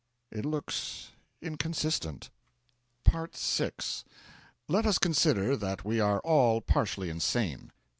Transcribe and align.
It 0.31 0.45
looks 0.45 1.11
inconsistent. 1.43 2.31
VI 3.07 3.27
Let 4.67 4.87
us 4.87 4.97
consider 4.97 5.55
that 5.55 5.85
we 5.85 5.99
are 5.99 6.19
all 6.21 6.59
partially 6.59 7.11
insane. 7.11 7.71